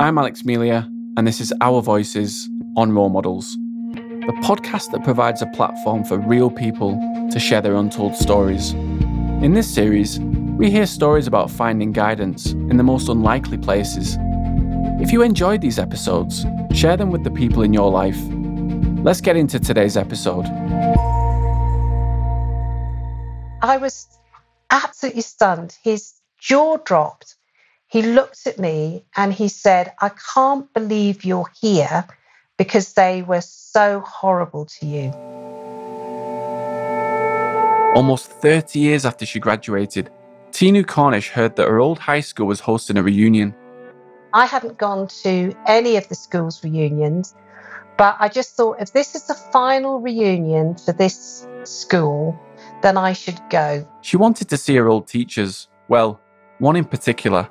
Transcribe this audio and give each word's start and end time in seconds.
I'm 0.00 0.16
Alex 0.16 0.44
Melia, 0.44 0.88
and 1.16 1.26
this 1.26 1.40
is 1.40 1.52
Our 1.60 1.82
Voices 1.82 2.48
on 2.76 2.92
Role 2.92 3.08
Models, 3.08 3.56
the 3.94 4.38
podcast 4.44 4.92
that 4.92 5.02
provides 5.02 5.42
a 5.42 5.46
platform 5.48 6.04
for 6.04 6.18
real 6.18 6.52
people 6.52 6.92
to 7.32 7.40
share 7.40 7.60
their 7.60 7.74
untold 7.74 8.14
stories. 8.14 8.74
In 9.42 9.54
this 9.54 9.68
series, 9.68 10.20
we 10.20 10.70
hear 10.70 10.86
stories 10.86 11.26
about 11.26 11.50
finding 11.50 11.90
guidance 11.90 12.52
in 12.52 12.76
the 12.76 12.84
most 12.84 13.08
unlikely 13.08 13.58
places. 13.58 14.16
If 15.02 15.10
you 15.10 15.22
enjoyed 15.22 15.62
these 15.62 15.80
episodes, 15.80 16.46
share 16.72 16.96
them 16.96 17.10
with 17.10 17.24
the 17.24 17.32
people 17.32 17.64
in 17.64 17.74
your 17.74 17.90
life. 17.90 18.20
Let's 19.02 19.20
get 19.20 19.34
into 19.34 19.58
today's 19.58 19.96
episode. 19.96 20.46
I 23.62 23.78
was 23.80 24.06
absolutely 24.70 25.22
stunned. 25.22 25.76
His 25.82 26.12
jaw 26.38 26.76
dropped. 26.76 27.34
He 27.90 28.02
looked 28.02 28.46
at 28.46 28.58
me 28.58 29.06
and 29.16 29.32
he 29.32 29.48
said, 29.48 29.94
I 29.98 30.10
can't 30.34 30.70
believe 30.74 31.24
you're 31.24 31.50
here 31.58 32.04
because 32.58 32.92
they 32.92 33.22
were 33.22 33.40
so 33.40 34.00
horrible 34.00 34.66
to 34.66 34.86
you. 34.86 35.10
Almost 37.96 38.30
30 38.30 38.78
years 38.78 39.06
after 39.06 39.24
she 39.24 39.40
graduated, 39.40 40.10
Tinu 40.50 40.86
Cornish 40.86 41.30
heard 41.30 41.56
that 41.56 41.66
her 41.66 41.80
old 41.80 41.98
high 41.98 42.20
school 42.20 42.46
was 42.46 42.60
hosting 42.60 42.98
a 42.98 43.02
reunion. 43.02 43.54
I 44.34 44.44
hadn't 44.44 44.76
gone 44.76 45.08
to 45.22 45.54
any 45.66 45.96
of 45.96 46.06
the 46.10 46.14
school's 46.14 46.62
reunions, 46.62 47.34
but 47.96 48.16
I 48.20 48.28
just 48.28 48.54
thought 48.54 48.82
if 48.82 48.92
this 48.92 49.14
is 49.14 49.26
the 49.28 49.34
final 49.34 49.98
reunion 50.00 50.76
for 50.76 50.92
this 50.92 51.46
school, 51.64 52.38
then 52.82 52.98
I 52.98 53.14
should 53.14 53.40
go. 53.48 53.88
She 54.02 54.18
wanted 54.18 54.50
to 54.50 54.58
see 54.58 54.76
her 54.76 54.88
old 54.88 55.08
teachers, 55.08 55.68
well, 55.88 56.20
one 56.58 56.76
in 56.76 56.84
particular, 56.84 57.48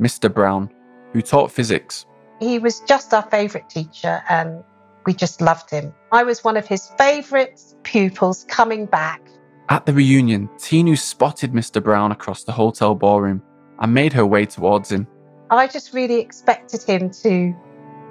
Mr. 0.00 0.32
Brown, 0.32 0.70
who 1.12 1.22
taught 1.22 1.50
physics. 1.50 2.06
He 2.40 2.58
was 2.58 2.80
just 2.80 3.14
our 3.14 3.22
favourite 3.22 3.68
teacher 3.68 4.22
and 4.28 4.64
we 5.06 5.14
just 5.14 5.40
loved 5.40 5.70
him. 5.70 5.92
I 6.12 6.22
was 6.22 6.44
one 6.44 6.56
of 6.56 6.66
his 6.66 6.88
favourite 6.98 7.60
pupils 7.82 8.44
coming 8.48 8.86
back. 8.86 9.20
At 9.68 9.86
the 9.86 9.92
reunion, 9.92 10.48
Tinu 10.58 10.98
spotted 10.98 11.52
Mr. 11.52 11.82
Brown 11.82 12.12
across 12.12 12.44
the 12.44 12.52
hotel 12.52 12.94
ballroom 12.94 13.42
and 13.78 13.94
made 13.94 14.12
her 14.12 14.26
way 14.26 14.46
towards 14.46 14.90
him. 14.90 15.06
I 15.50 15.66
just 15.66 15.92
really 15.92 16.18
expected 16.18 16.82
him 16.82 17.10
to, 17.22 17.54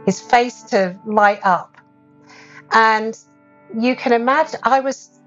his 0.05 0.21
face 0.21 0.63
to 0.63 0.97
light 1.05 1.39
up. 1.43 1.77
And 2.71 3.17
you 3.77 3.95
can 3.95 4.13
imagine, 4.13 4.59
I 4.63 4.79
was 4.79 5.19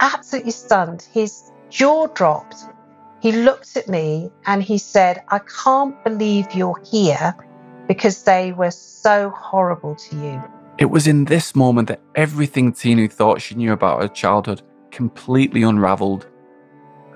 absolutely 0.00 0.52
stunned. 0.52 1.06
His 1.12 1.50
jaw 1.70 2.06
dropped. 2.08 2.56
He 3.20 3.32
looked 3.32 3.76
at 3.76 3.88
me 3.88 4.30
and 4.46 4.62
he 4.62 4.78
said, 4.78 5.22
I 5.28 5.40
can't 5.40 6.02
believe 6.04 6.54
you're 6.54 6.80
here 6.84 7.34
because 7.88 8.22
they 8.22 8.52
were 8.52 8.70
so 8.70 9.30
horrible 9.30 9.96
to 9.96 10.16
you. 10.16 10.42
It 10.78 10.86
was 10.86 11.08
in 11.08 11.24
this 11.24 11.56
moment 11.56 11.88
that 11.88 12.00
everything 12.14 12.72
Tinu 12.72 13.10
thought 13.10 13.42
she 13.42 13.56
knew 13.56 13.72
about 13.72 14.00
her 14.00 14.08
childhood 14.08 14.62
completely 14.92 15.62
unraveled. 15.62 16.28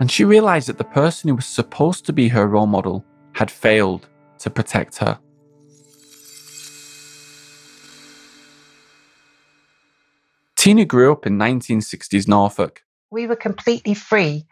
And 0.00 0.10
she 0.10 0.24
realized 0.24 0.68
that 0.68 0.78
the 0.78 0.84
person 0.84 1.28
who 1.28 1.36
was 1.36 1.46
supposed 1.46 2.04
to 2.06 2.12
be 2.12 2.26
her 2.28 2.48
role 2.48 2.66
model 2.66 3.04
had 3.34 3.50
failed 3.50 4.08
to 4.40 4.50
protect 4.50 4.98
her. 4.98 5.20
Tinu 10.56 10.86
grew 10.86 11.12
up 11.12 11.26
in 11.26 11.38
1960s 11.38 12.26
Norfolk. 12.26 12.82
We 13.10 13.28
were 13.28 13.36
completely 13.36 13.94
free. 13.94 14.46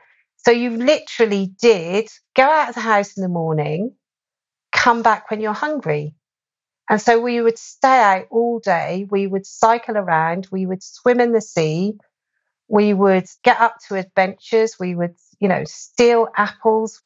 So 0.45 0.53
you 0.53 0.71
literally 0.71 1.53
did 1.61 2.09
go 2.35 2.45
out 2.45 2.71
of 2.71 2.75
the 2.75 2.81
house 2.81 3.17
in 3.17 3.23
the 3.23 3.29
morning, 3.29 3.95
come 4.73 5.03
back 5.03 5.31
when 5.31 5.41
you're 5.41 5.53
hungry. 5.53 6.15
And 6.89 7.01
so 7.01 7.21
we 7.21 7.41
would 7.41 7.59
stay 7.59 8.01
out 8.01 8.27
all 8.31 8.59
day. 8.59 9.07
We 9.11 9.27
would 9.27 9.47
cycle 9.47 9.97
around. 9.97 10.49
We 10.51 10.67
would 10.67 10.83
swim 10.83 11.21
in 11.21 11.33
the 11.33 11.41
sea. 11.41 11.95
We 12.69 12.95
would 12.95 13.27
get 13.45 13.61
up 13.61 13.77
to 13.89 13.97
adventures. 13.97 14.77
We 14.81 14.95
would, 14.95 15.15
you 15.41 15.49
know, 15.49 15.63
steal 15.67 16.29
apples. 16.37 17.03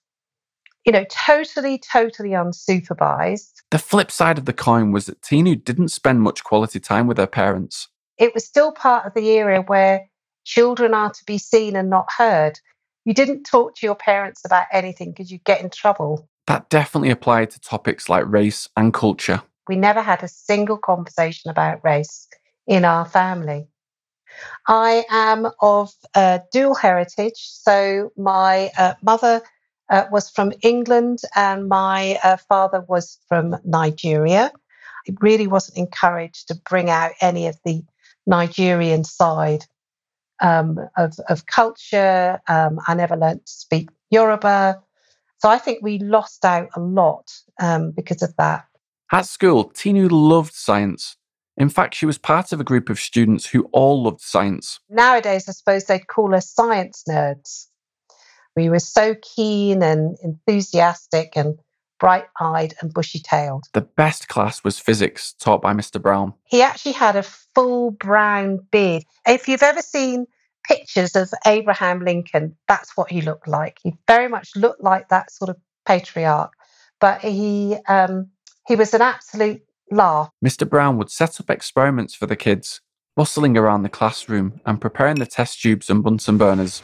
You 0.87 0.93
know, 0.93 1.05
totally, 1.11 1.79
totally 1.79 2.31
unsupervised. 2.31 3.53
The 3.71 3.79
flip 3.79 4.11
side 4.11 4.39
of 4.39 4.45
the 4.45 4.53
coin 4.53 4.93
was 4.93 5.07
that 5.07 5.23
Tinu 5.23 5.63
didn't 5.63 5.89
spend 5.89 6.21
much 6.21 6.45
quality 6.45 6.79
time 6.79 7.07
with 7.07 7.19
her 7.19 7.27
parents. 7.27 7.89
It 8.19 8.33
was 8.33 8.47
still 8.47 8.71
part 8.73 9.07
of 9.07 9.15
the 9.15 9.27
era 9.29 9.63
where 9.63 10.09
children 10.45 10.95
are 10.95 11.11
to 11.11 11.25
be 11.27 11.39
seen 11.39 11.75
and 11.75 11.91
not 11.91 12.07
heard. 12.17 12.61
You 13.05 13.13
didn't 13.15 13.45
talk 13.45 13.77
to 13.77 13.87
your 13.87 13.95
parents 13.95 14.43
about 14.45 14.67
anything 14.73 15.11
because 15.11 15.31
you'd 15.31 15.45
get 15.45 15.61
in 15.61 15.71
trouble. 15.71 16.29
That 16.47 16.69
definitely 16.71 17.11
applied 17.11 17.51
to 17.51 17.61
topics 17.61 18.09
like 18.09 18.25
race 18.27 18.69
and 18.77 18.93
culture. 18.93 19.43
We 19.69 19.77
never 19.77 20.03
had 20.03 20.23
a 20.23 20.29
single 20.29 20.79
conversation 20.79 21.51
about 21.51 21.85
race 21.85 22.29
in 22.67 22.85
our 22.85 23.05
family. 23.05 23.67
I 24.67 25.05
am 25.11 25.49
of 25.61 25.93
uh, 26.15 26.41
dual 26.53 26.75
heritage. 26.75 27.37
So 27.37 28.11
my 28.17 28.71
uh, 28.79 28.95
mother 29.03 29.43
uh, 29.91 30.05
was 30.11 30.31
from 30.31 30.53
England 30.63 31.21
and 31.35 31.69
my 31.69 32.19
uh, 32.23 32.37
father 32.37 32.85
was 32.89 33.19
from 33.29 33.57
Nigeria. 33.65 34.51
It 35.07 35.17
really 35.21 35.47
wasn't 35.47 35.79
encouraged 35.79 36.49
to 36.49 36.55
bring 36.55 36.89
out 36.89 37.13
any 37.21 37.47
of 37.47 37.59
the 37.65 37.83
Nigerian 38.27 39.05
side 39.05 39.67
um, 40.41 40.79
of, 40.97 41.15
of 41.29 41.47
culture. 41.47 42.41
Um, 42.49 42.79
I 42.87 42.95
never 42.95 43.17
learned 43.17 43.47
to 43.47 43.53
speak 43.53 43.89
Yoruba. 44.11 44.83
So 45.39 45.49
I 45.49 45.59
think 45.59 45.81
we 45.83 45.99
lost 45.99 46.45
out 46.45 46.69
a 46.75 46.81
lot 46.81 47.31
um, 47.61 47.91
because 47.91 48.23
of 48.23 48.35
that. 48.37 48.65
At 49.13 49.27
school, 49.27 49.71
Tinu 49.71 50.09
loved 50.11 50.55
science. 50.55 51.17
In 51.57 51.69
fact, 51.69 51.95
she 51.95 52.07
was 52.07 52.19
part 52.19 52.53
of 52.53 52.61
a 52.61 52.65
group 52.65 52.89
of 52.89 52.99
students 52.99 53.47
who 53.47 53.69
all 53.73 54.03
loved 54.03 54.21
science. 54.21 54.81
Nowadays, 54.91 55.49
I 55.49 55.53
suppose 55.53 55.85
they'd 55.85 56.07
call 56.09 56.35
us 56.35 56.51
science 56.51 57.05
nerds. 57.09 57.67
We 58.57 58.69
were 58.71 58.81
so 58.81 59.15
keen 59.37 59.83
and 59.83 60.17
enthusiastic 60.23 61.33
and 61.37 61.59
bright 62.01 62.27
eyed 62.41 62.75
and 62.81 62.93
bushy 62.93 63.19
tailed. 63.19 63.65
The 63.73 63.83
best 63.83 64.29
class 64.29 64.65
was 64.65 64.79
physics, 64.79 65.35
taught 65.39 65.63
by 65.63 65.73
Mr. 65.73 66.01
Brown. 66.01 66.35
He 66.45 66.63
actually 66.63 66.93
had 66.93 67.17
a 67.17 67.23
full 67.23 67.93
brown 67.93 68.61
beard. 68.71 69.05
If 69.27 69.49
you've 69.49 69.63
ever 69.63 69.83
seen 69.83 70.27
pictures 70.65 71.15
of 71.15 71.31
Abraham 71.47 72.05
Lincoln, 72.05 72.57
that's 72.69 72.97
what 72.97 73.11
he 73.11 73.21
looked 73.21 73.49
like. 73.49 73.79
He 73.83 73.95
very 74.07 74.29
much 74.29 74.51
looked 74.57 74.83
like 74.83 75.09
that 75.09 75.31
sort 75.31 75.51
of 75.51 75.57
patriarch, 75.87 76.53
but 77.01 77.21
he 77.21 77.77
um, 77.89 78.29
he 78.67 78.77
was 78.77 78.95
an 78.95 79.03
absolute 79.03 79.63
laugh. 79.91 80.31
Mr. 80.45 80.69
Brown 80.69 80.97
would 80.99 81.11
set 81.11 81.41
up 81.41 81.51
experiments 81.51 82.15
for 82.15 82.27
the 82.27 82.37
kids, 82.37 82.81
bustling 83.17 83.57
around 83.57 83.83
the 83.83 83.89
classroom 83.89 84.61
and 84.65 84.81
preparing 84.81 85.17
the 85.17 85.27
test 85.27 85.61
tubes 85.61 85.91
and 85.91 86.03
Bunsen 86.03 86.39
burners. 86.39 86.83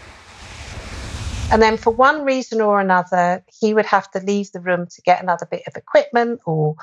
And 1.52 1.60
then, 1.60 1.76
for 1.76 1.90
one 1.90 2.24
reason 2.24 2.60
or 2.60 2.80
another, 2.80 3.44
he 3.60 3.74
would 3.74 3.86
have 3.86 4.08
to 4.12 4.20
leave 4.20 4.52
the 4.52 4.60
room 4.60 4.86
to 4.86 5.02
get 5.02 5.20
another 5.20 5.46
bit 5.50 5.62
of 5.66 5.74
equipment 5.76 6.40
or 6.46 6.76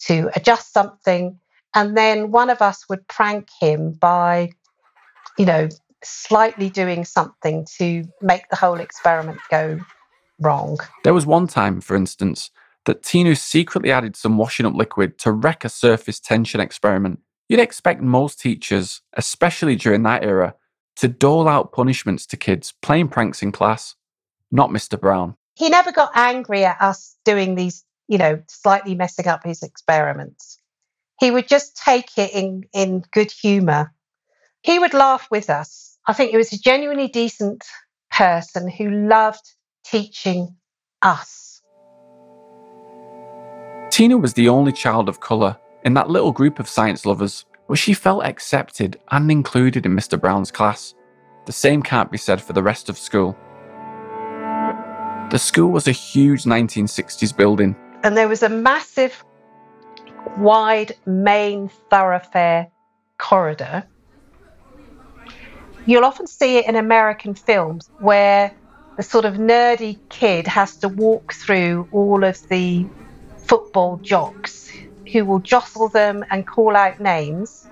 to 0.00 0.30
adjust 0.36 0.74
something. 0.74 1.38
And 1.74 1.96
then 1.96 2.30
one 2.30 2.50
of 2.50 2.60
us 2.60 2.86
would 2.90 3.06
prank 3.08 3.48
him 3.58 3.92
by, 3.92 4.50
you 5.38 5.46
know, 5.46 5.68
slightly 6.04 6.68
doing 6.68 7.04
something 7.04 7.66
to 7.78 8.04
make 8.20 8.48
the 8.50 8.56
whole 8.56 8.80
experiment 8.80 9.38
go 9.50 9.80
wrong. 10.38 10.78
There 11.04 11.14
was 11.14 11.24
one 11.24 11.46
time, 11.46 11.80
for 11.80 11.96
instance, 11.96 12.50
that 12.84 13.02
Tinu 13.02 13.36
secretly 13.36 13.90
added 13.90 14.16
some 14.16 14.36
washing 14.36 14.66
up 14.66 14.74
liquid 14.74 15.18
to 15.20 15.32
wreck 15.32 15.64
a 15.64 15.68
surface 15.68 16.20
tension 16.20 16.60
experiment. 16.60 17.20
You'd 17.48 17.60
expect 17.60 18.00
most 18.00 18.40
teachers, 18.40 19.00
especially 19.14 19.76
during 19.76 20.02
that 20.04 20.24
era, 20.24 20.54
to 20.96 21.08
dole 21.08 21.48
out 21.48 21.72
punishments 21.72 22.26
to 22.26 22.36
kids 22.36 22.74
playing 22.82 23.08
pranks 23.08 23.42
in 23.42 23.52
class. 23.52 23.94
Not 24.50 24.70
Mr. 24.70 25.00
Brown. 25.00 25.36
He 25.54 25.68
never 25.68 25.92
got 25.92 26.10
angry 26.14 26.64
at 26.64 26.80
us 26.80 27.16
doing 27.24 27.54
these, 27.54 27.84
you 28.08 28.18
know, 28.18 28.42
slightly 28.48 28.94
messing 28.94 29.28
up 29.28 29.44
his 29.44 29.62
experiments. 29.62 30.58
He 31.18 31.30
would 31.30 31.48
just 31.48 31.76
take 31.76 32.16
it 32.16 32.32
in, 32.32 32.64
in 32.72 33.04
good 33.12 33.30
humor. 33.30 33.92
He 34.62 34.78
would 34.78 34.94
laugh 34.94 35.28
with 35.30 35.50
us. 35.50 35.98
I 36.06 36.12
think 36.14 36.30
he 36.30 36.36
was 36.36 36.52
a 36.52 36.58
genuinely 36.58 37.08
decent 37.08 37.64
person 38.10 38.68
who 38.68 38.90
loved 38.90 39.52
teaching 39.84 40.56
us. 41.02 41.62
Tinu 43.90 44.20
was 44.20 44.34
the 44.34 44.48
only 44.48 44.72
child 44.72 45.08
of 45.08 45.20
colour 45.20 45.56
in 45.84 45.94
that 45.94 46.08
little 46.08 46.32
group 46.32 46.58
of 46.58 46.68
science 46.68 47.04
lovers, 47.04 47.44
but 47.68 47.78
she 47.78 47.92
felt 47.92 48.24
accepted 48.24 48.98
and 49.10 49.30
included 49.30 49.84
in 49.84 49.94
Mr. 49.94 50.20
Brown's 50.20 50.50
class. 50.50 50.94
The 51.46 51.52
same 51.52 51.82
can't 51.82 52.10
be 52.10 52.18
said 52.18 52.40
for 52.40 52.52
the 52.52 52.62
rest 52.62 52.88
of 52.88 52.98
school. 52.98 53.36
The 55.30 55.38
school 55.38 55.70
was 55.70 55.86
a 55.86 55.92
huge 55.92 56.42
1960s 56.42 57.36
building. 57.36 57.76
And 58.02 58.16
there 58.16 58.26
was 58.26 58.42
a 58.42 58.48
massive, 58.48 59.24
wide 60.38 60.96
main 61.06 61.68
thoroughfare 61.88 62.66
corridor. 63.16 63.84
You'll 65.86 66.04
often 66.04 66.26
see 66.26 66.56
it 66.56 66.66
in 66.66 66.74
American 66.74 67.34
films 67.34 67.90
where 68.00 68.52
the 68.96 69.04
sort 69.04 69.24
of 69.24 69.34
nerdy 69.34 70.00
kid 70.08 70.48
has 70.48 70.74
to 70.78 70.88
walk 70.88 71.32
through 71.32 71.88
all 71.92 72.24
of 72.24 72.48
the 72.48 72.84
football 73.36 73.98
jocks 73.98 74.68
who 75.12 75.24
will 75.24 75.38
jostle 75.38 75.88
them 75.88 76.24
and 76.30 76.44
call 76.44 76.74
out 76.74 76.98
names. 76.98 77.68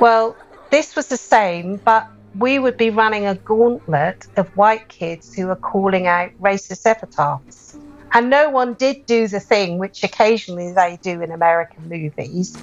Well, 0.00 0.36
this 0.70 0.94
was 0.94 1.08
the 1.08 1.16
same, 1.16 1.76
but 1.78 2.08
we 2.38 2.58
would 2.58 2.76
be 2.76 2.90
running 2.90 3.26
a 3.26 3.34
gauntlet 3.34 4.26
of 4.36 4.48
white 4.56 4.88
kids 4.88 5.34
who 5.34 5.48
are 5.48 5.56
calling 5.56 6.06
out 6.06 6.30
racist 6.40 6.84
epitaphs. 6.84 7.78
And 8.12 8.30
no 8.30 8.48
one 8.50 8.74
did 8.74 9.04
do 9.06 9.26
the 9.28 9.40
thing 9.40 9.78
which 9.78 10.02
occasionally 10.02 10.72
they 10.72 10.98
do 11.02 11.20
in 11.22 11.30
American 11.30 11.88
movies, 11.88 12.56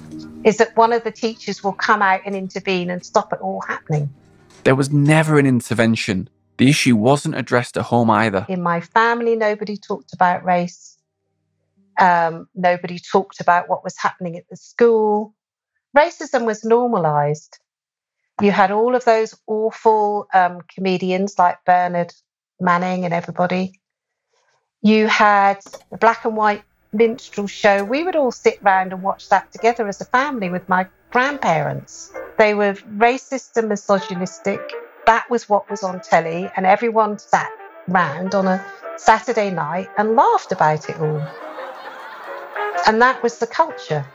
is 0.44 0.58
that 0.58 0.76
one 0.78 0.94
of 0.94 1.04
the 1.04 1.12
teachers 1.12 1.64
will 1.64 1.74
come 1.74 2.02
out 2.02 2.22
and 2.26 2.36
intervene 2.36 2.90
and 2.90 3.06
stop 3.06 3.34
it 3.34 3.40
all 3.42 3.62
happening. 3.68 4.14
There 4.64 4.76
was 4.76 4.92
never 4.92 5.38
an 5.38 5.46
intervention. 5.46 6.30
The 6.58 6.70
issue 6.70 6.96
wasn't 6.96 7.36
addressed 7.36 7.78
at 7.78 7.84
home 7.84 8.10
either. 8.10 8.46
In 8.48 8.62
my 8.62 8.80
family, 8.80 9.36
nobody 9.36 9.76
talked 9.76 10.14
about 10.14 10.46
race. 10.46 10.98
Um, 12.00 12.48
nobody 12.56 12.98
talked 13.00 13.40
about 13.40 13.70
what 13.70 13.84
was 13.84 13.96
happening 13.98 14.38
at 14.38 14.48
the 14.50 14.56
school. 14.56 15.36
Racism 15.96 16.46
was 16.46 16.64
normalized. 16.64 17.60
You 18.42 18.52
had 18.52 18.72
all 18.72 18.96
of 18.96 19.06
those 19.06 19.36
awful 19.48 20.28
um, 20.34 20.60
comedians 20.74 21.38
like 21.38 21.58
Bernard 21.66 22.14
Manning 22.60 23.06
and 23.06 23.14
everybody. 23.14 23.80
You 24.82 25.08
had 25.08 25.60
the 25.92 25.98
black 25.98 26.26
and 26.26 26.36
white 26.36 26.64
minstrel 26.92 27.48
show. 27.48 27.84
We 27.84 28.04
would 28.04 28.16
all 28.16 28.32
sit 28.32 28.60
round 28.62 28.92
and 28.92 29.04
watch 29.04 29.30
that 29.30 29.52
together 29.52 29.88
as 29.88 30.02
a 30.02 30.06
family 30.06 30.50
with 30.50 30.68
my 30.68 30.88
grandparents. 31.12 32.12
They 32.38 32.54
were 32.54 32.74
racist 32.74 33.56
and 33.56 33.70
misogynistic. 33.70 34.60
That 35.06 35.30
was 35.30 35.48
what 35.48 35.70
was 35.70 35.84
on 35.84 36.02
telly, 36.02 36.50
and 36.56 36.66
everyone 36.66 37.20
sat 37.20 37.52
round 37.88 38.34
on 38.36 38.48
a 38.48 38.66
Saturday 38.98 39.52
night 39.52 39.90
and 39.98 40.16
laughed 40.16 40.52
about 40.52 40.90
it 40.90 41.00
all. 41.00 41.26
And 42.88 43.02
that 43.02 43.22
was 43.22 43.38
the 43.40 43.48
culture. 43.48 44.06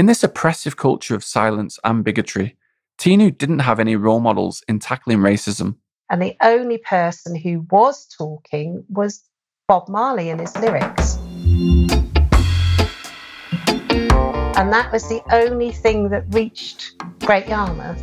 In 0.00 0.06
this 0.06 0.24
oppressive 0.24 0.78
culture 0.78 1.14
of 1.14 1.22
silence 1.22 1.78
and 1.84 2.02
bigotry, 2.02 2.56
Tinu 2.96 3.36
didn't 3.36 3.58
have 3.58 3.78
any 3.78 3.96
role 3.96 4.20
models 4.20 4.64
in 4.66 4.78
tackling 4.78 5.18
racism. 5.18 5.76
And 6.08 6.22
the 6.22 6.34
only 6.40 6.78
person 6.78 7.36
who 7.36 7.66
was 7.70 8.06
talking 8.06 8.82
was 8.88 9.22
Bob 9.68 9.90
Marley 9.90 10.30
and 10.30 10.40
his 10.40 10.56
lyrics. 10.56 11.18
And 14.56 14.72
that 14.72 14.88
was 14.90 15.06
the 15.10 15.20
only 15.30 15.70
thing 15.70 16.08
that 16.08 16.24
reached 16.30 16.94
Great 17.18 17.46
Yarmouth. 17.46 18.02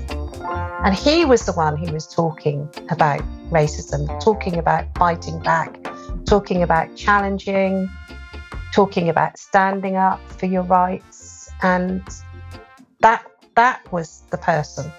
And 0.86 0.94
he 0.94 1.26
was 1.26 1.48
the 1.48 1.54
one 1.54 1.78
who 1.78 1.92
was 1.92 2.06
talking 2.06 2.70
about 2.92 3.22
racism, 3.50 4.08
talking 4.24 4.60
about 4.60 4.86
fighting 5.00 5.42
back, 5.42 5.76
talking 6.26 6.62
about 6.62 6.96
challenging, 6.96 7.90
talking 8.72 9.10
about 9.10 9.40
standing 9.40 9.96
up 9.96 10.22
for 10.34 10.46
your 10.46 10.62
rights. 10.62 11.27
And 11.62 12.04
that 13.00 13.26
that 13.56 13.92
was 13.92 14.22
the 14.30 14.38
person 14.38 14.92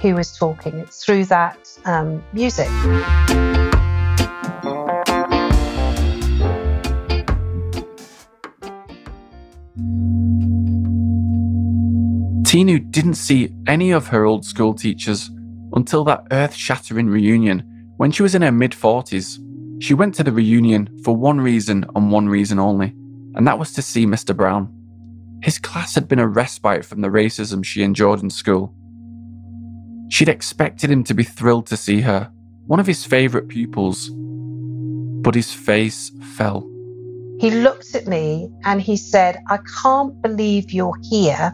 who 0.00 0.14
was 0.14 0.36
talking. 0.36 0.74
It's 0.78 1.04
through 1.04 1.26
that 1.26 1.68
um, 1.84 2.22
music. 2.32 2.68
Tinu 12.42 12.90
didn't 12.90 13.14
see 13.14 13.50
any 13.66 13.92
of 13.92 14.08
her 14.08 14.24
old 14.24 14.44
school 14.44 14.74
teachers 14.74 15.30
until 15.74 16.04
that 16.04 16.26
earth 16.32 16.54
shattering 16.54 17.08
reunion 17.08 17.60
when 17.96 18.10
she 18.10 18.22
was 18.22 18.34
in 18.34 18.42
her 18.42 18.52
mid 18.52 18.72
40s. 18.72 19.38
She 19.82 19.94
went 19.94 20.14
to 20.16 20.22
the 20.22 20.32
reunion 20.32 21.00
for 21.02 21.16
one 21.16 21.40
reason 21.40 21.86
and 21.94 22.12
one 22.12 22.28
reason 22.28 22.58
only, 22.58 22.88
and 23.34 23.46
that 23.46 23.58
was 23.58 23.72
to 23.72 23.82
see 23.82 24.04
Mr. 24.04 24.36
Brown. 24.36 24.81
His 25.42 25.58
class 25.58 25.94
had 25.94 26.08
been 26.08 26.20
a 26.20 26.28
respite 26.28 26.84
from 26.84 27.00
the 27.00 27.08
racism 27.08 27.64
she 27.64 27.82
endured 27.82 28.22
in 28.22 28.30
school. 28.30 28.74
She'd 30.08 30.28
expected 30.28 30.90
him 30.90 31.02
to 31.04 31.14
be 31.14 31.24
thrilled 31.24 31.66
to 31.66 31.76
see 31.76 32.00
her, 32.02 32.30
one 32.66 32.78
of 32.78 32.86
his 32.86 33.04
favourite 33.04 33.48
pupils, 33.48 34.10
but 35.22 35.34
his 35.34 35.52
face 35.52 36.12
fell. 36.36 36.68
He 37.40 37.50
looked 37.50 37.94
at 37.94 38.06
me 38.06 38.50
and 38.64 38.80
he 38.80 38.96
said, 38.96 39.38
I 39.48 39.58
can't 39.82 40.20
believe 40.22 40.70
you're 40.70 40.98
here 41.02 41.52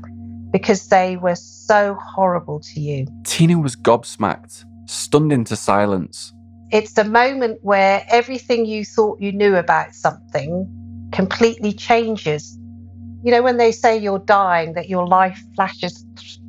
because 0.51 0.89
they 0.89 1.17
were 1.17 1.35
so 1.35 1.95
horrible 1.95 2.61
to 2.61 2.81
you. 2.81 3.07
Tinu 3.23 3.63
was 3.63 3.75
gobsmacked, 3.75 4.65
stunned 4.87 5.33
into 5.33 5.57
silence. 5.57 6.33
It's 6.71 6.93
the 6.93 7.05
moment 7.05 7.61
where 7.63 8.05
everything 8.11 8.67
you 8.67 8.85
thought 8.85 9.21
you 9.21 9.33
knew 9.33 9.57
about 9.57 9.95
something 9.95 10.69
completely 11.13 11.73
changes. 11.73 12.59
You 13.25 13.33
know, 13.33 13.43
when 13.43 13.57
they 13.57 13.73
say 13.73 13.99
you're 13.99 14.21
dying, 14.21 14.75
that 14.75 14.89
your 14.89 15.07
life 15.07 15.41
flashes 15.57 16.07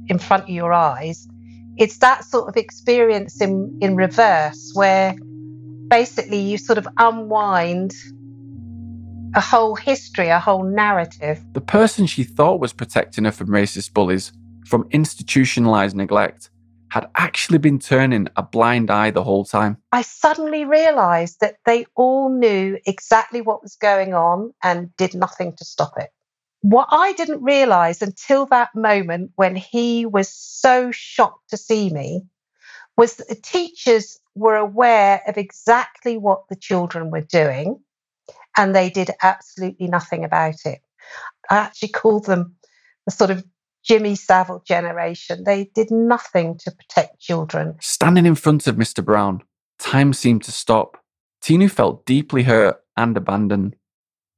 in 0.07 0.19
front 0.19 0.43
of 0.43 0.49
your 0.49 0.71
eyes, 0.71 1.27
it's 1.77 1.97
that 1.99 2.23
sort 2.25 2.47
of 2.47 2.57
experience 2.57 3.41
in, 3.41 3.77
in 3.81 3.95
reverse 3.95 4.71
where 4.73 5.15
basically 5.87 6.39
you 6.39 6.57
sort 6.57 6.77
of 6.77 6.87
unwind 6.97 7.93
a 9.35 9.41
whole 9.41 9.75
history, 9.75 10.27
a 10.27 10.39
whole 10.39 10.63
narrative. 10.63 11.41
The 11.53 11.61
person 11.61 12.05
she 12.05 12.23
thought 12.23 12.59
was 12.59 12.73
protecting 12.73 13.25
her 13.25 13.31
from 13.31 13.47
racist 13.47 13.93
bullies, 13.93 14.31
from 14.67 14.87
institutionalized 14.91 15.95
neglect, 15.95 16.49
had 16.89 17.07
actually 17.15 17.59
been 17.59 17.79
turning 17.79 18.27
a 18.35 18.43
blind 18.43 18.89
eye 18.89 19.11
the 19.11 19.23
whole 19.23 19.45
time. 19.45 19.77
I 19.91 20.01
suddenly 20.01 20.65
realized 20.65 21.39
that 21.41 21.57
they 21.65 21.85
all 21.95 22.29
knew 22.29 22.77
exactly 22.85 23.41
what 23.41 23.61
was 23.61 23.75
going 23.75 24.13
on 24.13 24.53
and 24.63 24.95
did 24.97 25.13
nothing 25.13 25.55
to 25.57 25.65
stop 25.65 25.93
it. 25.97 26.09
What 26.61 26.87
I 26.91 27.13
didn't 27.13 27.43
realize 27.43 28.01
until 28.01 28.45
that 28.47 28.69
moment 28.75 29.31
when 29.35 29.55
he 29.55 30.05
was 30.05 30.29
so 30.29 30.91
shocked 30.91 31.49
to 31.51 31.57
see 31.57 31.89
me 31.89 32.23
was 32.97 33.15
that 33.15 33.29
the 33.29 33.35
teachers 33.35 34.19
were 34.35 34.57
aware 34.57 35.21
of 35.25 35.37
exactly 35.37 36.17
what 36.17 36.43
the 36.49 36.55
children 36.55 37.11
were 37.11 37.21
doing 37.21 37.79
and 38.57 38.75
they 38.75 38.89
did 38.89 39.11
absolutely 39.23 39.87
nothing 39.87 40.25
about 40.25 40.65
it. 40.65 40.81
I 41.49 41.57
actually 41.57 41.89
called 41.89 42.25
them 42.25 42.55
the 43.05 43.11
sort 43.11 43.31
of 43.31 43.45
Jimmy 43.83 44.15
Savile 44.15 44.61
generation. 44.67 45.43
They 45.45 45.71
did 45.73 45.89
nothing 45.91 46.57
to 46.59 46.71
protect 46.71 47.19
children. 47.19 47.77
Standing 47.79 48.25
in 48.25 48.35
front 48.35 48.67
of 48.67 48.75
Mr. 48.75 49.03
Brown, 49.03 49.41
time 49.79 50.11
seemed 50.13 50.43
to 50.43 50.51
stop. 50.51 50.97
Tinu 51.41 51.71
felt 51.71 52.05
deeply 52.05 52.43
hurt 52.43 52.81
and 52.97 53.15
abandoned. 53.15 53.75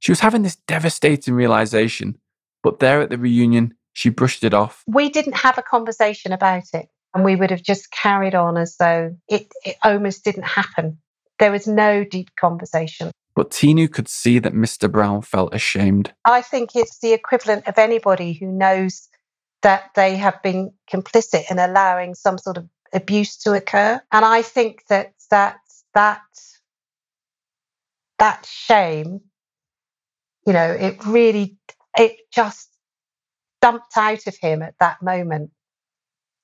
She 0.01 0.11
was 0.11 0.19
having 0.19 0.41
this 0.41 0.57
devastating 0.67 1.35
realization, 1.35 2.17
but 2.63 2.79
there 2.79 3.01
at 3.01 3.11
the 3.11 3.19
reunion, 3.19 3.75
she 3.93 4.09
brushed 4.09 4.43
it 4.43 4.53
off. 4.53 4.83
We 4.87 5.09
didn't 5.09 5.37
have 5.37 5.59
a 5.59 5.63
conversation 5.63 6.31
about 6.31 6.63
it, 6.73 6.89
and 7.13 7.23
we 7.23 7.35
would 7.35 7.51
have 7.51 7.61
just 7.61 7.91
carried 7.91 8.33
on 8.33 8.57
as 8.57 8.77
though 8.77 9.15
it, 9.29 9.51
it 9.63 9.77
almost 9.83 10.23
didn't 10.23 10.45
happen. 10.45 10.97
There 11.37 11.51
was 11.51 11.67
no 11.67 12.03
deep 12.03 12.29
conversation. 12.35 13.11
But 13.35 13.51
Tinu 13.51 13.91
could 13.91 14.07
see 14.07 14.39
that 14.39 14.53
Mr. 14.53 14.91
Brown 14.91 15.21
felt 15.21 15.53
ashamed. 15.53 16.13
I 16.25 16.41
think 16.41 16.75
it's 16.75 16.99
the 16.99 17.13
equivalent 17.13 17.67
of 17.67 17.77
anybody 17.77 18.33
who 18.33 18.47
knows 18.47 19.07
that 19.61 19.91
they 19.95 20.17
have 20.17 20.41
been 20.41 20.73
complicit 20.91 21.49
in 21.51 21.59
allowing 21.59 22.15
some 22.15 22.39
sort 22.39 22.57
of 22.57 22.67
abuse 22.91 23.37
to 23.37 23.53
occur. 23.53 24.01
And 24.11 24.25
I 24.25 24.41
think 24.41 24.83
that 24.89 25.13
that 25.29 25.59
that 25.93 26.21
that 28.19 28.45
shame, 28.45 29.21
you 30.45 30.53
know, 30.53 30.71
it 30.71 31.05
really 31.05 31.57
it 31.97 32.17
just 32.31 32.69
dumped 33.61 33.95
out 33.95 34.27
of 34.27 34.35
him 34.37 34.61
at 34.61 34.75
that 34.79 35.01
moment 35.01 35.51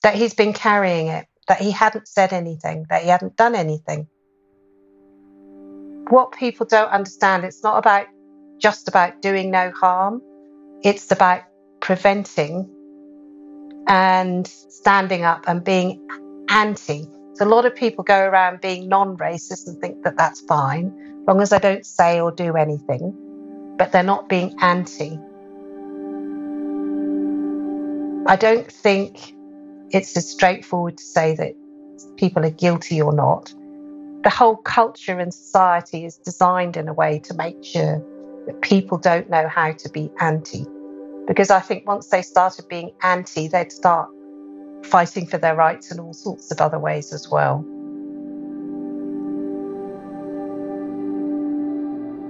that 0.03 0.15
he's 0.15 0.33
been 0.33 0.53
carrying 0.53 1.07
it, 1.07 1.27
that 1.47 1.59
he 1.59 1.71
hadn't 1.71 2.07
said 2.07 2.33
anything, 2.33 2.85
that 2.89 3.03
he 3.03 3.09
hadn't 3.09 3.35
done 3.35 3.55
anything. 3.55 4.07
What 6.09 6.31
people 6.31 6.65
don't 6.65 6.89
understand, 6.89 7.43
it's 7.43 7.63
not 7.63 7.77
about 7.77 8.07
just 8.59 8.87
about 8.87 9.21
doing 9.21 9.51
no 9.51 9.71
harm. 9.71 10.21
It's 10.83 11.11
about 11.11 11.43
preventing 11.79 12.69
and 13.87 14.47
standing 14.47 15.23
up 15.23 15.45
and 15.47 15.63
being 15.63 16.07
anti. 16.49 17.07
So 17.33 17.45
a 17.45 17.49
lot 17.49 17.65
of 17.65 17.75
people 17.75 18.03
go 18.03 18.19
around 18.19 18.61
being 18.61 18.87
non-racist 18.87 19.67
and 19.67 19.79
think 19.81 20.03
that 20.03 20.17
that's 20.17 20.41
fine, 20.41 20.87
as 21.21 21.27
long 21.27 21.41
as 21.41 21.49
they 21.49 21.59
don't 21.59 21.85
say 21.85 22.19
or 22.19 22.31
do 22.31 22.55
anything, 22.55 23.15
but 23.77 23.91
they're 23.91 24.03
not 24.03 24.27
being 24.27 24.55
anti. 24.61 25.19
I 28.29 28.35
don't 28.35 28.69
think 28.69 29.33
it's 29.91 30.17
as 30.17 30.29
straightforward 30.29 30.97
to 30.97 31.03
say 31.03 31.35
that 31.35 31.53
people 32.17 32.45
are 32.45 32.49
guilty 32.49 33.01
or 33.01 33.13
not. 33.13 33.53
The 34.23 34.29
whole 34.29 34.57
culture 34.57 35.17
and 35.17 35.33
society 35.33 36.03
is 36.03 36.17
designed 36.17 36.75
in 36.75 36.87
a 36.87 36.93
way 36.93 37.19
to 37.19 37.33
make 37.35 37.63
sure 37.63 38.03
that 38.47 38.61
people 38.61 38.97
don't 38.97 39.29
know 39.29 39.47
how 39.47 39.71
to 39.71 39.89
be 39.89 40.11
anti. 40.19 40.65
Because 41.27 41.49
I 41.49 41.59
think 41.59 41.87
once 41.87 42.07
they 42.07 42.21
started 42.21 42.67
being 42.67 42.91
anti, 43.01 43.47
they'd 43.47 43.71
start 43.71 44.09
fighting 44.83 45.27
for 45.27 45.37
their 45.37 45.55
rights 45.55 45.91
in 45.91 45.99
all 45.99 46.13
sorts 46.13 46.51
of 46.51 46.59
other 46.59 46.79
ways 46.79 47.13
as 47.13 47.29
well. 47.29 47.65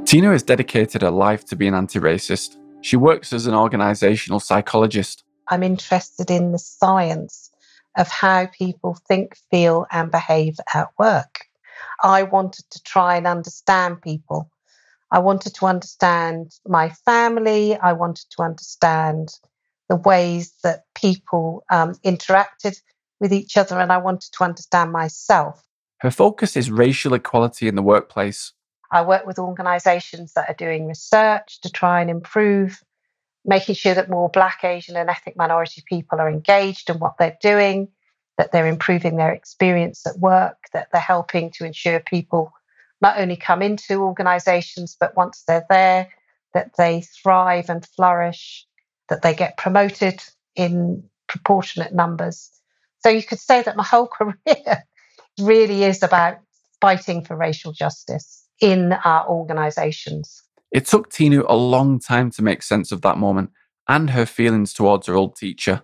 Tinu 0.07 0.31
has 0.31 0.41
dedicated 0.41 1.01
her 1.01 1.11
life 1.11 1.43
to 1.43 1.57
being 1.57 1.73
anti 1.73 1.99
racist. 1.99 2.55
She 2.79 2.95
works 2.95 3.33
as 3.33 3.45
an 3.45 3.53
organizational 3.53 4.39
psychologist. 4.39 5.25
I'm 5.49 5.63
interested 5.63 6.31
in 6.31 6.53
the 6.53 6.59
science 6.59 7.51
of 7.97 8.07
how 8.07 8.47
people 8.57 8.97
think, 9.05 9.35
feel, 9.51 9.85
and 9.91 10.09
behave 10.09 10.61
at 10.73 10.87
work. 10.97 11.41
I 12.01 12.23
wanted 12.23 12.63
to 12.69 12.81
try 12.83 13.17
and 13.17 13.27
understand 13.27 14.01
people. 14.01 14.49
I 15.11 15.19
wanted 15.19 15.53
to 15.55 15.65
understand 15.65 16.53
my 16.65 16.87
family. 17.03 17.75
I 17.75 17.91
wanted 17.91 18.27
to 18.37 18.43
understand 18.43 19.27
the 19.89 19.97
ways 19.97 20.53
that 20.63 20.85
people 20.95 21.65
um, 21.69 21.95
interacted 22.05 22.79
with 23.19 23.33
each 23.33 23.57
other, 23.57 23.77
and 23.77 23.91
I 23.91 23.97
wanted 23.97 24.31
to 24.31 24.45
understand 24.45 24.93
myself. 24.93 25.61
Her 25.97 26.11
focus 26.11 26.55
is 26.55 26.71
racial 26.71 27.13
equality 27.13 27.67
in 27.67 27.75
the 27.75 27.83
workplace. 27.83 28.53
I 28.91 29.01
work 29.01 29.25
with 29.25 29.39
organisations 29.39 30.33
that 30.33 30.49
are 30.49 30.55
doing 30.55 30.87
research 30.87 31.59
to 31.61 31.69
try 31.69 32.01
and 32.01 32.09
improve, 32.09 32.81
making 33.43 33.75
sure 33.75 33.93
that 33.93 34.09
more 34.09 34.29
Black, 34.29 34.63
Asian, 34.63 34.95
and 34.95 35.09
ethnic 35.09 35.35
minority 35.35 35.83
people 35.87 36.19
are 36.19 36.29
engaged 36.29 36.89
in 36.89 36.99
what 36.99 37.17
they're 37.17 37.37
doing, 37.41 37.89
that 38.37 38.51
they're 38.51 38.67
improving 38.67 39.17
their 39.17 39.31
experience 39.33 40.05
at 40.07 40.19
work, 40.19 40.57
that 40.73 40.87
they're 40.91 41.01
helping 41.01 41.51
to 41.51 41.65
ensure 41.65 41.99
people 41.99 42.53
not 43.01 43.19
only 43.19 43.35
come 43.35 43.61
into 43.61 44.01
organisations, 44.01 44.95
but 44.99 45.15
once 45.15 45.43
they're 45.47 45.65
there, 45.69 46.09
that 46.53 46.71
they 46.77 47.01
thrive 47.01 47.69
and 47.69 47.85
flourish, 47.85 48.65
that 49.09 49.21
they 49.21 49.33
get 49.33 49.57
promoted 49.57 50.23
in 50.55 51.03
proportionate 51.27 51.93
numbers. 51.93 52.51
So 52.99 53.09
you 53.09 53.21
could 53.21 53.39
say 53.39 53.61
that 53.61 53.75
my 53.75 53.83
whole 53.83 54.07
career 54.19 54.85
really 55.39 55.83
is 55.83 56.03
about 56.03 56.37
fighting 56.81 57.23
for 57.23 57.35
racial 57.35 57.73
justice 57.73 58.46
in 58.61 58.93
our 58.93 59.27
organizations. 59.27 60.43
It 60.71 60.85
took 60.85 61.09
Tinu 61.09 61.45
a 61.47 61.55
long 61.55 61.99
time 61.99 62.31
to 62.31 62.41
make 62.41 62.61
sense 62.61 62.91
of 62.91 63.01
that 63.01 63.17
moment 63.17 63.51
and 63.87 64.09
her 64.09 64.25
feelings 64.25 64.73
towards 64.73 65.07
her 65.07 65.15
old 65.15 65.35
teacher. 65.35 65.83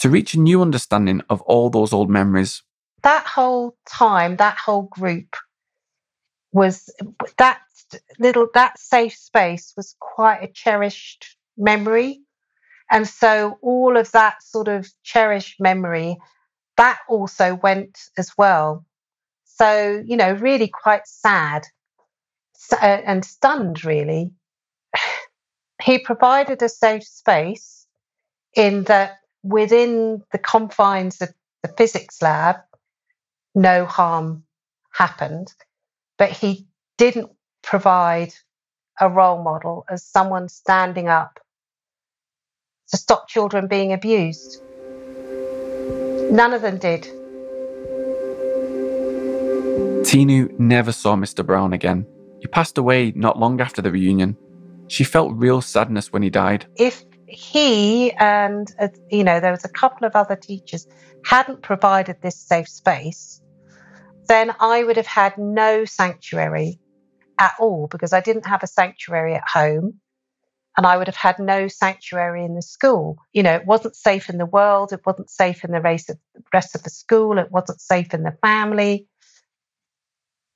To 0.00 0.10
reach 0.10 0.34
a 0.34 0.40
new 0.40 0.60
understanding 0.60 1.22
of 1.30 1.40
all 1.42 1.70
those 1.70 1.92
old 1.92 2.10
memories. 2.10 2.62
That 3.02 3.26
whole 3.26 3.76
time, 3.88 4.36
that 4.36 4.58
whole 4.58 4.82
group 4.82 5.36
was 6.52 6.92
that 7.38 7.60
little, 8.18 8.48
that 8.54 8.78
safe 8.78 9.14
space 9.14 9.72
was 9.76 9.94
quite 10.00 10.42
a 10.42 10.48
cherished 10.48 11.36
memory. 11.56 12.20
And 12.90 13.06
so 13.06 13.58
all 13.62 13.96
of 13.96 14.10
that 14.12 14.42
sort 14.42 14.68
of 14.68 14.88
cherished 15.02 15.60
memory, 15.60 16.16
that 16.76 16.98
also 17.08 17.54
went 17.54 17.98
as 18.18 18.32
well 18.36 18.84
so, 19.58 20.02
you 20.04 20.16
know, 20.16 20.32
really 20.32 20.68
quite 20.68 21.06
sad 21.06 21.64
uh, 22.72 22.76
and 22.84 23.24
stunned, 23.24 23.84
really. 23.84 24.30
He 25.82 25.98
provided 25.98 26.62
a 26.62 26.70
safe 26.70 27.04
space 27.04 27.86
in 28.54 28.84
that 28.84 29.18
within 29.42 30.22
the 30.32 30.38
confines 30.38 31.20
of 31.20 31.28
the 31.62 31.68
physics 31.68 32.22
lab, 32.22 32.56
no 33.54 33.84
harm 33.84 34.44
happened, 34.90 35.52
but 36.16 36.30
he 36.30 36.66
didn't 36.96 37.30
provide 37.62 38.32
a 38.98 39.10
role 39.10 39.42
model 39.42 39.84
as 39.90 40.02
someone 40.02 40.48
standing 40.48 41.08
up 41.08 41.38
to 42.88 42.96
stop 42.96 43.28
children 43.28 43.68
being 43.68 43.92
abused. 43.92 44.62
None 46.32 46.54
of 46.54 46.62
them 46.62 46.78
did. 46.78 47.06
Tinu 50.06 50.56
never 50.60 50.92
saw 50.92 51.16
Mr. 51.16 51.44
Brown 51.44 51.72
again. 51.72 52.06
He 52.38 52.46
passed 52.46 52.78
away 52.78 53.12
not 53.16 53.40
long 53.40 53.60
after 53.60 53.82
the 53.82 53.90
reunion. 53.90 54.36
She 54.86 55.02
felt 55.02 55.34
real 55.34 55.60
sadness 55.60 56.12
when 56.12 56.22
he 56.22 56.30
died. 56.30 56.64
If 56.76 57.02
he 57.26 58.12
and, 58.12 58.72
uh, 58.78 58.86
you 59.10 59.24
know, 59.24 59.40
there 59.40 59.50
was 59.50 59.64
a 59.64 59.68
couple 59.68 60.06
of 60.06 60.14
other 60.14 60.36
teachers 60.36 60.86
hadn't 61.24 61.62
provided 61.62 62.22
this 62.22 62.38
safe 62.38 62.68
space, 62.68 63.42
then 64.28 64.54
I 64.60 64.84
would 64.84 64.96
have 64.96 65.08
had 65.08 65.36
no 65.38 65.84
sanctuary 65.84 66.78
at 67.40 67.54
all 67.58 67.88
because 67.88 68.12
I 68.12 68.20
didn't 68.20 68.46
have 68.46 68.62
a 68.62 68.68
sanctuary 68.68 69.34
at 69.34 69.48
home 69.52 70.00
and 70.76 70.86
I 70.86 70.96
would 70.96 71.08
have 71.08 71.16
had 71.16 71.40
no 71.40 71.66
sanctuary 71.66 72.44
in 72.44 72.54
the 72.54 72.62
school. 72.62 73.18
You 73.32 73.42
know, 73.42 73.54
it 73.54 73.66
wasn't 73.66 73.96
safe 73.96 74.28
in 74.28 74.38
the 74.38 74.46
world, 74.46 74.92
it 74.92 75.00
wasn't 75.04 75.30
safe 75.30 75.64
in 75.64 75.72
the 75.72 75.80
rest 75.80 76.74
of 76.76 76.82
the 76.84 76.90
school, 76.90 77.38
it 77.38 77.50
wasn't 77.50 77.80
safe 77.80 78.14
in 78.14 78.22
the 78.22 78.36
family. 78.40 79.08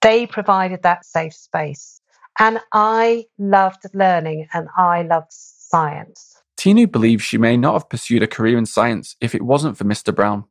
They 0.03 0.27
provided 0.27 0.83
that 0.83 1.05
safe 1.05 1.35
space. 1.35 2.01
And 2.39 2.61
I 2.73 3.27
loved 3.39 3.85
learning 3.93 4.49
and 4.55 4.69
I 4.77 5.03
loved 5.03 5.31
science. 5.31 6.41
Tinu 6.57 6.91
believes 6.91 7.23
she 7.23 7.39
may 7.39 7.57
not 7.57 7.75
have 7.75 7.89
pursued 7.89 8.23
a 8.23 8.27
career 8.27 8.57
in 8.57 8.67
science 8.67 9.17
if 9.21 9.35
it 9.35 9.43
wasn't 9.43 9.77
for 9.77 9.85
Mr. 9.85 10.15
Brown 10.15 10.45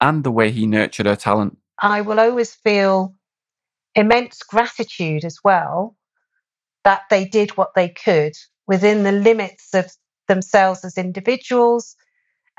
and 0.00 0.24
the 0.24 0.30
way 0.30 0.50
he 0.50 0.66
nurtured 0.66 1.06
her 1.06 1.16
talent. 1.16 1.58
I 1.80 2.02
will 2.02 2.20
always 2.20 2.54
feel 2.54 3.14
immense 3.94 4.42
gratitude 4.42 5.24
as 5.24 5.38
well 5.42 5.96
that 6.84 7.02
they 7.10 7.24
did 7.24 7.56
what 7.56 7.74
they 7.74 7.88
could 7.88 8.32
within 8.66 9.02
the 9.02 9.12
limits 9.12 9.74
of 9.74 9.90
themselves 10.28 10.84
as 10.84 10.98
individuals 10.98 11.96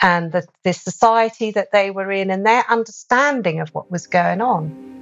and 0.02 0.32
the, 0.32 0.46
the 0.64 0.74
society 0.74 1.52
that 1.52 1.72
they 1.72 1.92
were 1.92 2.12
in 2.12 2.30
and 2.30 2.46
their 2.46 2.64
understanding 2.70 3.60
of 3.60 3.70
what 3.70 3.92
was 3.92 4.08
going 4.08 4.42
on. 4.42 4.97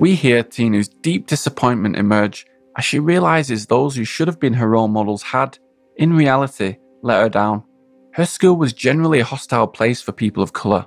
We 0.00 0.14
hear 0.14 0.44
Tinu's 0.44 0.88
deep 0.88 1.26
disappointment 1.26 1.96
emerge 1.96 2.46
as 2.76 2.84
she 2.84 3.00
realizes 3.00 3.66
those 3.66 3.96
who 3.96 4.04
should 4.04 4.28
have 4.28 4.38
been 4.38 4.54
her 4.54 4.68
role 4.68 4.86
models 4.86 5.24
had, 5.24 5.58
in 5.96 6.12
reality, 6.12 6.76
let 7.02 7.20
her 7.20 7.28
down. 7.28 7.64
Her 8.12 8.24
school 8.24 8.54
was 8.54 8.72
generally 8.72 9.18
a 9.18 9.24
hostile 9.24 9.66
place 9.66 10.00
for 10.00 10.12
people 10.12 10.40
of 10.40 10.52
colour. 10.52 10.86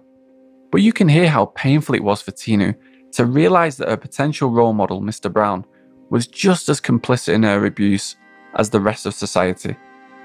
But 0.71 0.81
you 0.81 0.93
can 0.93 1.09
hear 1.09 1.27
how 1.27 1.47
painful 1.47 1.95
it 1.95 2.03
was 2.03 2.21
for 2.21 2.31
Tinu 2.31 2.73
to 3.11 3.25
realize 3.25 3.75
that 3.77 3.89
her 3.89 3.97
potential 3.97 4.49
role 4.49 4.71
model, 4.71 5.01
Mr. 5.01 5.31
Brown, 5.31 5.65
was 6.09 6.25
just 6.25 6.69
as 6.69 6.79
complicit 6.79 7.33
in 7.33 7.43
her 7.43 7.65
abuse 7.65 8.15
as 8.55 8.69
the 8.69 8.79
rest 8.79 9.05
of 9.05 9.13
society. 9.13 9.75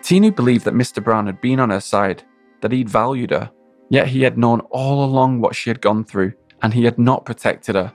Tinu 0.01 0.35
believed 0.35 0.65
that 0.65 0.75
Mr. 0.75 1.03
Brown 1.03 1.27
had 1.27 1.41
been 1.41 1.59
on 1.59 1.71
her 1.71 1.81
side, 1.81 2.23
that 2.61 2.71
he'd 2.71 2.89
valued 2.89 3.33
her, 3.33 3.51
yet 3.91 4.07
he 4.07 4.23
had 4.23 4.39
known 4.39 4.61
all 4.71 5.05
along 5.05 5.41
what 5.41 5.57
she 5.57 5.71
had 5.71 5.81
gone 5.81 6.05
through, 6.05 6.33
and 6.63 6.73
he 6.73 6.85
had 6.85 7.01
not 7.01 7.27
protected 7.27 7.75
her. 7.75 7.93